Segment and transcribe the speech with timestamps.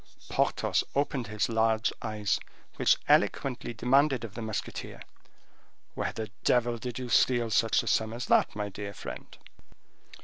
[0.29, 2.39] Porthos opened his large eyes,
[2.77, 4.99] which eloquently demanded of the musketeer,
[5.93, 9.37] "Where the devil did you steal such a sum as that, my dear friend?"